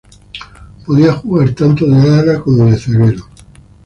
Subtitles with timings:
[0.83, 3.23] Podía jugar tanto de ala como de zaguero.